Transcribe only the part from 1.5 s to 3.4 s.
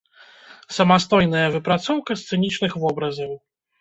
выпрацоўка сцэнічных вобразаў.